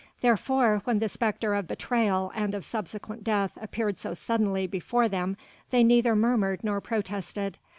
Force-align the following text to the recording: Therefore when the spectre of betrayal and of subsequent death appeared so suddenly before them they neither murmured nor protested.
Therefore 0.21 0.81
when 0.85 0.97
the 0.97 1.07
spectre 1.07 1.53
of 1.53 1.67
betrayal 1.67 2.31
and 2.33 2.55
of 2.55 2.65
subsequent 2.65 3.23
death 3.23 3.55
appeared 3.61 3.99
so 3.99 4.15
suddenly 4.15 4.65
before 4.65 5.07
them 5.07 5.37
they 5.69 5.83
neither 5.83 6.15
murmured 6.15 6.63
nor 6.63 6.81
protested. 6.81 7.59